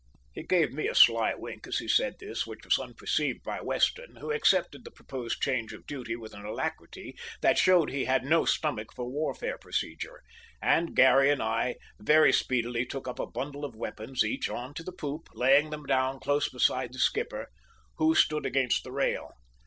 [0.33, 4.15] He gave me a sly wink as he said this, which was unperceived by Weston,
[4.15, 8.43] who accepted the proposed change of duty with an alacrity that showed he had no
[8.43, 10.23] stomach for warfare procedure,
[10.59, 14.83] and Garry and I very speedily took up a bundle of weapons each on to
[14.83, 17.49] the poop, laying them down close beside the skipper,
[17.97, 19.29] who stood against the rail.